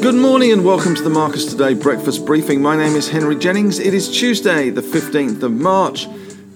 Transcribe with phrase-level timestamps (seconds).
[0.00, 2.62] Good morning and welcome to the Marcus Today breakfast briefing.
[2.62, 3.78] My name is Henry Jennings.
[3.78, 6.06] It is Tuesday, the 15th of March,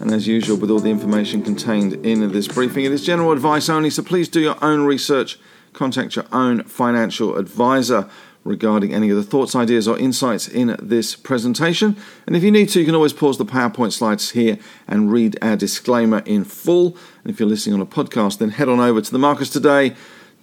[0.00, 3.68] and as usual, with all the information contained in this briefing, it is general advice
[3.68, 5.38] only, so please do your own research.
[5.74, 8.08] Contact your own financial advisor
[8.44, 11.96] regarding any of the thoughts, ideas, or insights in this presentation.
[12.26, 15.38] And if you need to, you can always pause the PowerPoint slides here and read
[15.40, 16.96] our disclaimer in full.
[17.22, 19.94] And if you're listening on a podcast, then head on over to the Marcus Today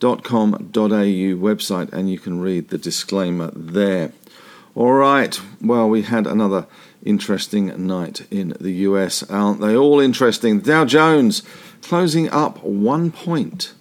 [0.02, 4.14] website and you can read the disclaimer there.
[4.76, 6.68] All right, well, we had another
[7.04, 9.76] interesting night in the US, aren't they?
[9.76, 10.62] All interesting.
[10.62, 11.44] Dow Jones
[11.82, 13.74] closing up one point.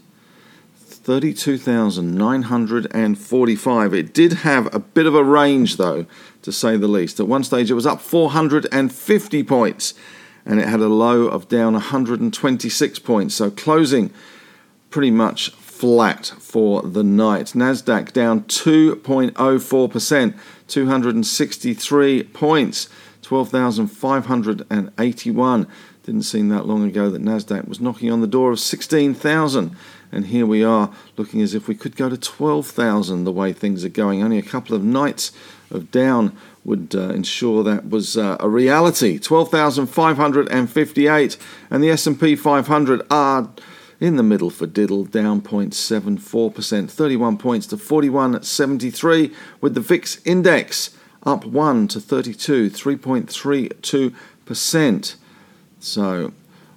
[1.09, 3.95] 32,945.
[3.95, 6.05] It did have a bit of a range, though,
[6.43, 7.19] to say the least.
[7.19, 9.95] At one stage, it was up 450 points
[10.45, 13.35] and it had a low of down 126 points.
[13.35, 14.11] So closing
[14.91, 17.55] pretty much flat for the night.
[17.55, 22.91] Nasdaq down 2.04%, 263 points,
[23.23, 25.67] 12,581.
[26.09, 29.77] Didn't seem that long ago that Nasdaq was knocking on the door of 16,000
[30.11, 33.85] and here we are looking as if we could go to 12,000 the way things
[33.85, 34.23] are going.
[34.23, 35.33] Only a couple of nights
[35.71, 36.35] of down
[36.65, 39.19] would uh, ensure that was uh, a reality.
[39.19, 41.37] 12,558
[41.69, 43.51] and the S&P 500 are
[44.01, 50.97] in the middle for Diddle, down 0.74%, 31 points to 41.73, with the VIX index
[51.25, 55.17] up 1 to 32, 3.32%.
[55.81, 56.33] So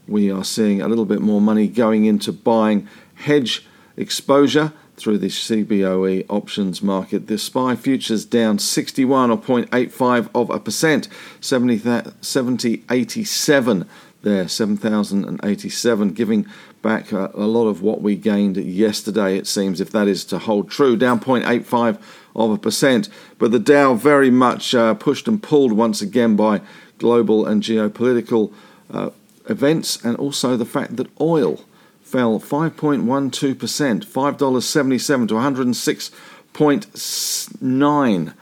[0.08, 3.66] we are seeing a little bit more money going into buying hedge
[3.98, 7.28] exposure through the CBOE options market.
[7.28, 11.08] The SPI futures down 61 or 0.85 of a percent,
[11.40, 13.90] 70, 70 87
[14.24, 16.46] there, 7,087, giving
[16.84, 20.38] back a, a, lot of what we gained yesterday, it seems, if that is to
[20.38, 20.96] hold true.
[20.96, 22.00] Down 0.85
[22.36, 23.10] of a percent.
[23.40, 26.62] But the Dow very much uh, pushed and pulled once again by
[27.00, 28.54] global and geopolitical
[28.92, 29.10] uh,
[29.50, 31.62] events and also the fact that oil
[32.04, 38.34] fell 5.12%, $5.77 to 106.9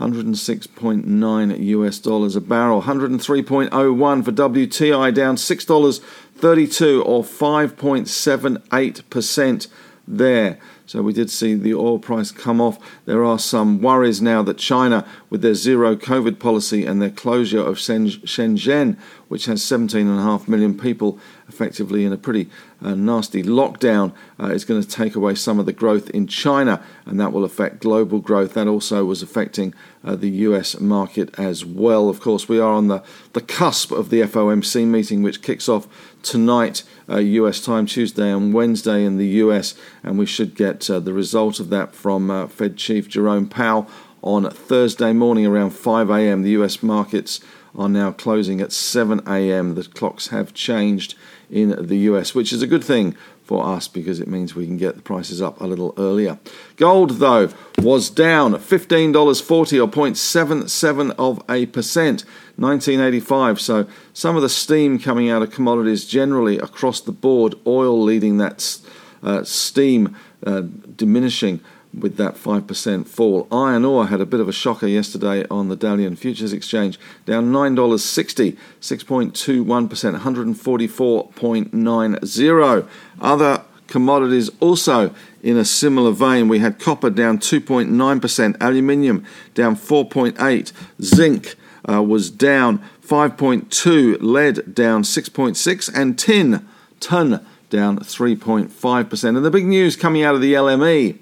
[0.00, 9.68] 106.9 US dollars a barrel, 103.01 for WTI, down $6.32 or 5.78%
[10.08, 10.58] there.
[10.92, 12.78] So we did see the oil price come off.
[13.06, 17.62] There are some worries now that China, with their zero COVID policy and their closure
[17.62, 18.98] of Shenzhen,
[19.28, 22.50] which has 17.5 million people effectively in a pretty
[22.82, 26.84] uh, nasty lockdown, uh, is going to take away some of the growth in China,
[27.06, 28.52] and that will affect global growth.
[28.52, 29.72] That also was affecting
[30.04, 32.10] uh, the US market as well.
[32.10, 35.88] Of course, we are on the, the cusp of the FOMC meeting, which kicks off
[36.22, 41.00] tonight, uh, US time, Tuesday and Wednesday in the US, and we should get uh,
[41.00, 43.88] the result of that from uh, Fed Chief Jerome Powell
[44.22, 46.42] on Thursday morning around 5 a.m.
[46.42, 47.40] The US markets
[47.76, 49.74] are now closing at 7 a.m.
[49.74, 51.14] The clocks have changed
[51.50, 54.76] in the US, which is a good thing for us because it means we can
[54.76, 56.38] get the prices up a little earlier.
[56.76, 62.24] Gold, though, was down $15.40 or 0.77 of a percent,
[62.56, 63.60] 1985.
[63.60, 68.38] So some of the steam coming out of commodities generally across the board, oil leading
[68.38, 68.78] that
[69.22, 70.16] uh, steam
[70.46, 70.62] uh,
[70.96, 71.60] diminishing
[71.96, 73.46] with that 5% fall.
[73.52, 77.52] Iron ore had a bit of a shocker yesterday on the Dalian Futures Exchange, down
[77.52, 82.88] $9.60, 6.21%, 144.90.
[83.20, 86.46] Other commodities also in a similar vein.
[86.48, 89.24] We had copper down 2.9%, aluminium
[89.54, 90.72] down 4.8%,
[91.02, 91.56] zinc
[91.88, 96.66] uh, was down 5.2%, lead down 6.6%, and tin,
[97.00, 99.24] ton down 3.5%.
[99.24, 101.18] And the big news coming out of the LME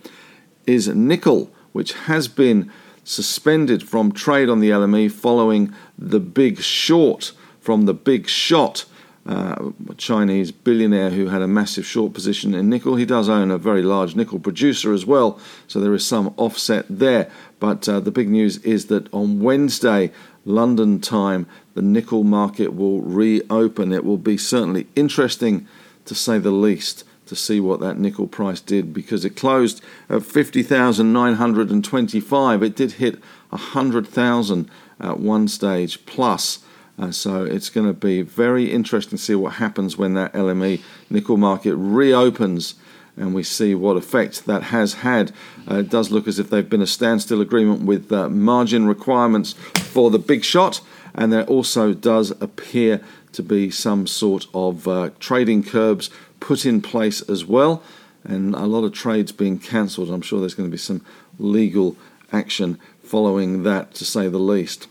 [0.66, 2.70] is nickel, which has been
[3.04, 8.84] suspended from trade on the LME following the big short from the big shot.
[9.26, 12.96] Uh, Chinese billionaire who had a massive short position in nickel.
[12.96, 15.38] He does own a very large nickel producer as well,
[15.68, 17.30] so there is some offset there.
[17.60, 20.10] But uh, the big news is that on Wednesday,
[20.46, 23.92] London time, the nickel market will reopen.
[23.92, 25.68] It will be certainly interesting
[26.04, 30.24] to say the least to see what that nickel price did because it closed at
[30.24, 32.62] 50,925.
[32.62, 33.20] It did hit
[33.50, 36.60] 100,000 at one stage plus.
[36.98, 40.80] Uh, so it's going to be very interesting to see what happens when that LME
[41.08, 42.74] nickel market reopens
[43.16, 45.32] and we see what effect that has had.
[45.70, 49.52] Uh, it does look as if they've been a standstill agreement with uh, margin requirements
[49.52, 50.80] for the big shot,
[51.14, 53.00] and there also does appear
[53.32, 56.10] to be some sort of uh, trading curbs
[56.40, 57.82] put in place as well,
[58.24, 60.10] and a lot of trades being cancelled.
[60.10, 61.04] I'm sure there's going to be some
[61.38, 61.96] legal
[62.32, 64.86] action following that, to say the least.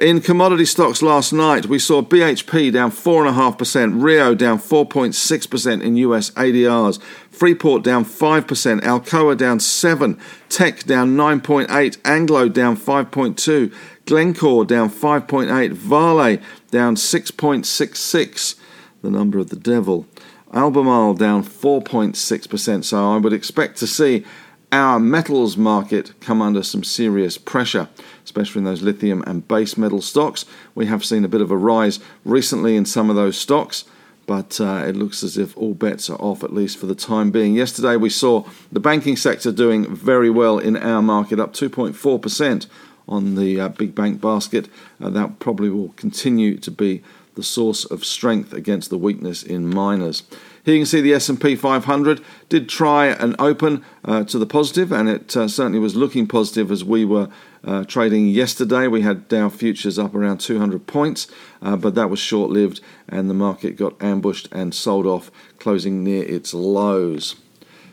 [0.00, 6.30] In commodity stocks last night, we saw BHP down 4.5%, Rio down 4.6% in US
[6.30, 7.02] ADRs,
[7.32, 13.74] Freeport down 5%, Alcoa down 7 Teck down 9.8, Anglo down 5.2,
[14.08, 16.38] Glencore down 5.8, Vale
[16.70, 18.54] down 6.66,
[19.02, 20.06] the number of the devil.
[20.54, 24.24] Albemarle down 4.6%, so I would expect to see
[24.72, 27.90] our metals market come under some serious pressure,
[28.24, 30.46] especially in those lithium and base metal stocks.
[30.74, 33.84] We have seen a bit of a rise recently in some of those stocks,
[34.26, 37.30] but uh, it looks as if all bets are off, at least for the time
[37.30, 37.54] being.
[37.54, 42.66] Yesterday, we saw the banking sector doing very well in our market, up 2.4%
[43.08, 44.68] on the uh, big bank basket.
[45.00, 47.02] Uh, that probably will continue to be
[47.38, 50.24] the source of strength against the weakness in miners.
[50.64, 54.90] Here you can see the S&P 500 did try and open uh, to the positive,
[54.90, 57.28] and it uh, certainly was looking positive as we were
[57.64, 58.88] uh, trading yesterday.
[58.88, 61.28] We had Dow futures up around 200 points,
[61.62, 66.24] uh, but that was short-lived, and the market got ambushed and sold off, closing near
[66.24, 67.36] its lows.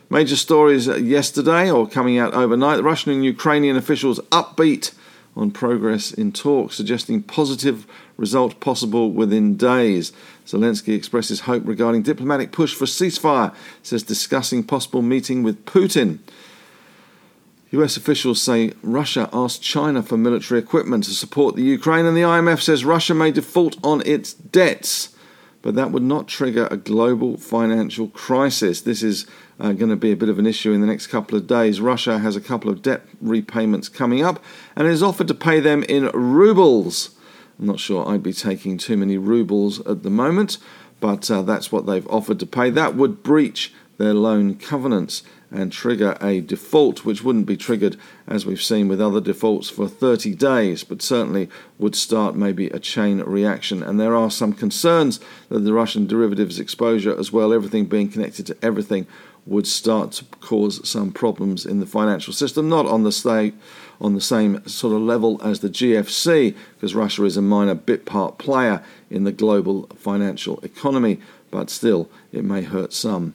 [0.08, 4.92] Major stories yesterday or coming out overnight: Russian and Ukrainian officials upbeat
[5.34, 7.86] on progress in talks, suggesting positive
[8.16, 10.12] result possible within days.
[10.46, 16.20] Zelensky expresses hope regarding diplomatic push for ceasefire, says discussing possible meeting with Putin.
[17.72, 22.22] US officials say Russia asked China for military equipment to support the Ukraine, and the
[22.22, 25.15] IMF says Russia may default on its debts.
[25.66, 28.82] But that would not trigger a global financial crisis.
[28.82, 29.26] This is
[29.58, 31.80] uh, going to be a bit of an issue in the next couple of days.
[31.80, 34.40] Russia has a couple of debt repayments coming up
[34.76, 37.16] and has offered to pay them in rubles.
[37.58, 40.58] I'm not sure I'd be taking too many rubles at the moment,
[41.00, 42.70] but uh, that's what they've offered to pay.
[42.70, 47.96] That would breach their loan covenants and trigger a default, which wouldn't be triggered,
[48.26, 51.48] as we've seen with other defaults, for 30 days, but certainly
[51.78, 53.82] would start maybe a chain reaction.
[53.82, 58.46] And there are some concerns that the Russian derivatives exposure, as well, everything being connected
[58.46, 59.06] to everything,
[59.46, 63.54] would start to cause some problems in the financial system, not on the state
[64.00, 68.04] on the same sort of level as the GFC, because Russia is a minor bit
[68.04, 71.18] part player in the global financial economy,
[71.50, 73.34] but still, it may hurt some.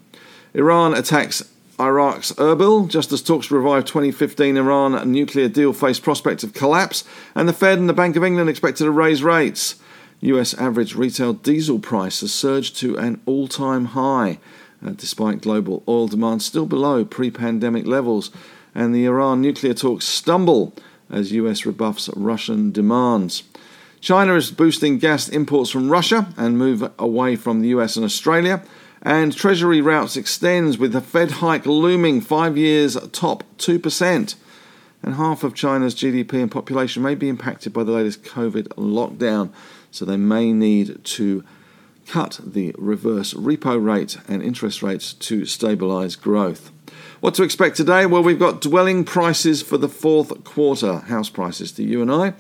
[0.54, 1.50] Iran attacks
[1.81, 7.04] Iraq's Erbil, just as talks to revive 2015 Iran nuclear deal face prospect of collapse,
[7.33, 9.75] and the Fed and the Bank of England expected to raise rates.
[10.19, 14.38] US average retail diesel price has surged to an all time high,
[14.86, 18.30] uh, despite global oil demand still below pre pandemic levels
[18.75, 20.74] and the Iran nuclear talks stumble
[21.10, 23.44] as US rebuffs Russian demands.
[24.00, 28.63] China is boosting gas imports from Russia and move away from the US and Australia.
[29.01, 34.36] And Treasury routes extends with the Fed hike looming five years top 2%.
[35.03, 39.51] And half of China's GDP and population may be impacted by the latest COVID lockdown,
[39.89, 41.44] so they may need to
[42.06, 46.71] cut the reverse repo rate and interest rates to stabilize growth.
[47.19, 48.06] What to expect today?
[48.06, 52.33] Well, we've got dwelling prices for the fourth quarter, house prices to you and I.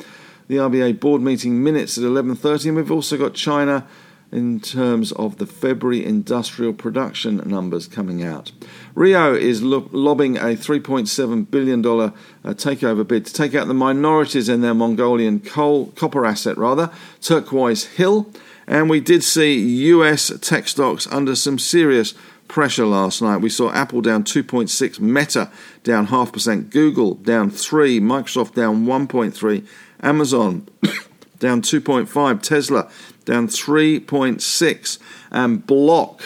[0.47, 3.87] The RBA board meeting minutes at 11:30, and we've also got China
[4.31, 8.51] in terms of the February industrial production numbers coming out.
[8.95, 12.11] Rio is lo- lobbing a $3.7 billion uh,
[12.45, 17.85] takeover bid to take out the minorities in their Mongolian coal, copper asset, rather, Turquoise
[17.85, 18.31] Hill.
[18.67, 19.59] And we did see
[19.89, 22.13] US tech stocks under some serious
[22.47, 23.37] pressure last night.
[23.37, 25.49] We saw Apple down 2.6, Meta
[25.83, 29.65] down half percent, Google down 3, Microsoft down 1.3,
[30.01, 30.67] Amazon
[31.39, 32.91] down 2.5, Tesla
[33.25, 34.99] down 3.6,
[35.31, 36.21] and Block,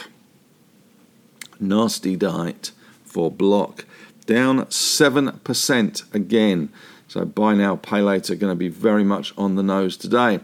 [1.59, 2.71] nasty diet
[3.03, 3.85] for Block,
[4.25, 6.69] down 7% again.
[7.07, 10.39] So buy now, pay later, going to be very much on the nose today.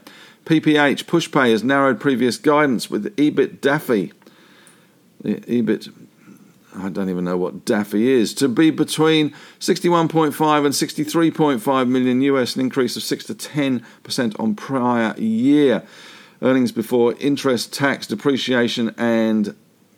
[0.45, 4.13] PPH Pushpay has narrowed previous guidance with EBIT Daffy
[5.23, 5.93] EBIT,
[6.75, 12.55] I don't even know what Daffy is, to be between 61.5 and 63.5 million US,
[12.55, 15.83] an increase of 6 to 10% on prior year.
[16.41, 19.55] Earnings before interest, tax, depreciation, and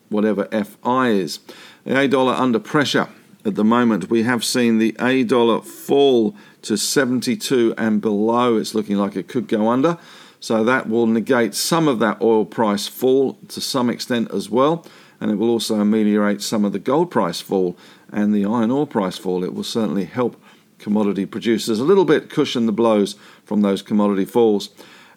[0.10, 1.40] whatever FI is.
[1.86, 3.08] The A dollar under pressure
[3.46, 4.10] at the moment.
[4.10, 8.58] We have seen the A dollar fall to 72 and below.
[8.58, 9.98] It's looking like it could go under.
[10.40, 14.86] So that will negate some of that oil price fall to some extent as well
[15.24, 17.78] and it will also ameliorate some of the gold price fall
[18.12, 19.46] and the iron ore price fall.
[19.46, 20.36] It will certainly help
[20.80, 24.70] commodity producers a little bit cushion the blows from those commodity falls.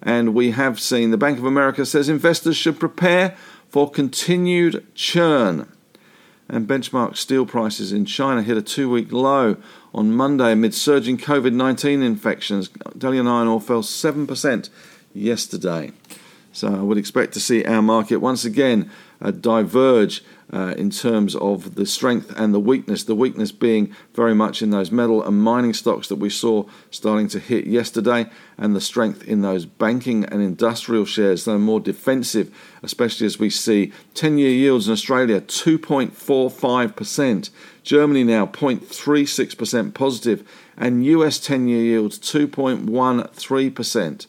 [0.03, 3.37] And we have seen the Bank of America says investors should prepare
[3.69, 5.71] for continued churn.
[6.49, 9.57] And benchmark steel prices in China hit a two week low
[9.93, 12.69] on Monday amid surging COVID 19 infections.
[12.69, 14.71] Dalian iron ore fell 7%
[15.13, 15.93] yesterday.
[16.57, 21.37] So I would expect to see our market once again uh, diverge uh, in terms
[21.37, 23.05] of the strength and the weakness.
[23.05, 27.29] The weakness being very much in those metal and mining stocks that we saw starting
[27.29, 31.79] to hit yesterday, and the strength in those banking and industrial shares that are more
[31.79, 32.51] defensive,
[32.83, 37.51] especially as we see 10 year yields in Australia 2.45%,
[37.83, 40.43] Germany now 0.36% positive,
[40.79, 44.27] and US 10 year yields 2.13%.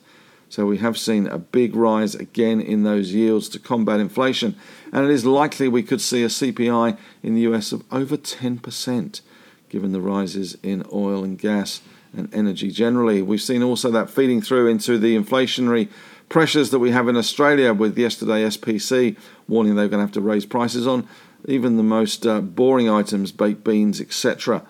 [0.49, 4.55] So we have seen a big rise again in those yields to combat inflation,
[4.93, 9.21] and it is likely we could see a CPI in the US of over 10%,
[9.67, 11.81] given the rises in oil and gas
[12.15, 13.21] and energy generally.
[13.21, 15.89] We've seen also that feeding through into the inflationary
[16.29, 19.17] pressures that we have in Australia, with yesterday SPC
[19.49, 21.07] warning they're going to have to raise prices on
[21.45, 24.65] even the most uh, boring items, baked beans, etc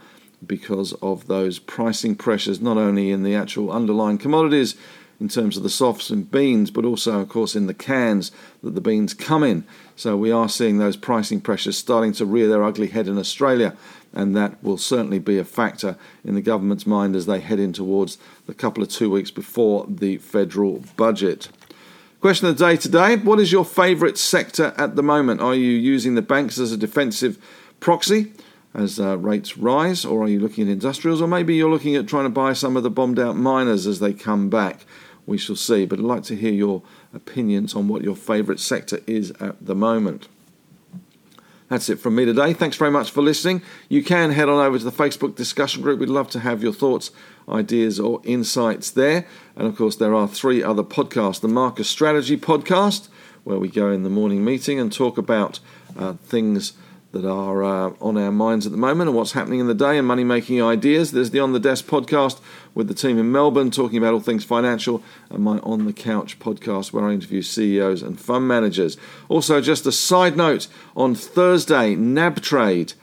[0.45, 4.75] because of those pricing pressures, not only in the actual underlying commodities
[5.19, 8.31] in terms of the softs and beans, but also, of course, in the cans
[8.61, 9.63] that the beans come in.
[9.95, 13.75] So we are seeing those pricing pressures starting to rear their ugly head in Australia,
[14.13, 17.73] and that will certainly be a factor in the government's mind as they head in
[17.73, 21.49] towards the couple of two weeks before the federal budget.
[22.21, 25.41] Question of the day today What is your favourite sector at the moment?
[25.41, 27.37] Are you using the banks as a defensive
[27.79, 28.33] proxy?
[28.73, 32.07] as uh, rates rise, or are you looking at industrials, or maybe you're looking at
[32.07, 34.81] trying to buy some of the bombed out miners as they come back?
[35.27, 35.85] We shall see.
[35.85, 36.81] But I'd like to hear your
[37.13, 40.27] opinions on what your favourite sector is at the moment.
[41.69, 42.53] That's it from me today.
[42.53, 43.61] Thanks very much for listening.
[43.89, 45.99] You can head on over to the Facebook discussion group.
[45.99, 47.11] We'd love to have your thoughts,
[47.49, 49.27] ideas, or insights there.
[49.57, 53.09] And of course, there are three other podcasts the Marcus Strategy podcast,
[53.43, 55.59] where we go in the morning meeting and talk about
[55.97, 56.71] uh, things
[57.19, 59.97] that are uh, on our minds at the moment and what's happening in the day
[59.97, 61.11] and money making ideas.
[61.11, 62.39] There's the On the Desk podcast
[62.75, 66.37] with the team in Melbourne talking about all things financial, and my On the Couch
[66.37, 68.97] podcast where I interview CEOs and fund managers.
[69.29, 72.93] Also, just a side note on Thursday, NAB Trade,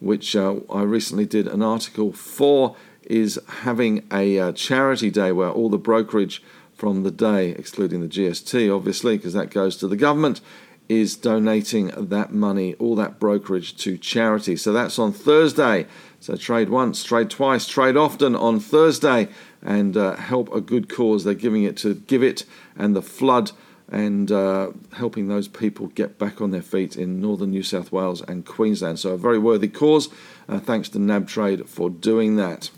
[0.00, 5.50] which uh, I recently did an article for, is having a uh, charity day where
[5.50, 6.42] all the brokerage
[6.74, 10.42] from the day, excluding the GST, obviously, because that goes to the government,
[11.00, 14.56] is donating that money, all that brokerage to charity.
[14.56, 15.86] So that's on Thursday.
[16.20, 19.28] So trade once, trade twice, trade often on Thursday
[19.62, 21.24] and uh, help a good cause.
[21.24, 22.44] They're giving it to GIVIT
[22.76, 23.52] and the Flood
[23.90, 28.22] and uh, helping those people get back on their feet in northern New South Wales
[28.22, 28.98] and Queensland.
[28.98, 30.08] So a very worthy cause.
[30.48, 32.70] Uh, thanks to NAB Trade for doing that.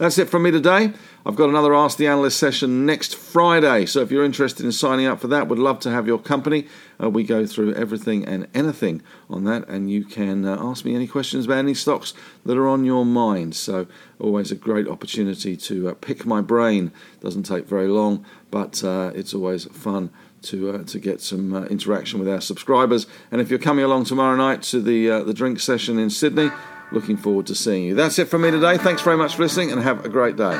[0.00, 0.94] That's it from me today.
[1.26, 5.04] I've got another Ask the Analyst session next Friday, so if you're interested in signing
[5.04, 6.66] up for that, would love to have your company.
[6.98, 10.94] Uh, we go through everything and anything on that, and you can uh, ask me
[10.94, 12.14] any questions about any stocks
[12.46, 13.54] that are on your mind.
[13.54, 13.86] So,
[14.18, 16.92] always a great opportunity to uh, pick my brain.
[17.20, 20.08] Doesn't take very long, but uh, it's always fun
[20.44, 23.06] to uh, to get some uh, interaction with our subscribers.
[23.30, 26.50] And if you're coming along tomorrow night to the uh, the drink session in Sydney,
[26.92, 27.94] looking forward to seeing you.
[27.94, 28.78] That's it from me today.
[28.78, 30.58] Thanks very much for listening, and have a great day.